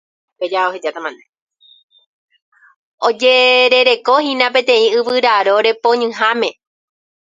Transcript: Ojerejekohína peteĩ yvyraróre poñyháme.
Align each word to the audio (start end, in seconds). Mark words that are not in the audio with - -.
Ojerejekohína 3.05 4.47
peteĩ 4.57 4.87
yvyraróre 4.97 5.71
poñyháme. 5.83 6.49